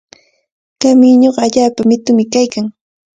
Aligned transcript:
Kamiñuqa 0.81 1.39
allaapa 1.45 1.81
mitumi 1.89 2.23
kaykan. 2.33 2.65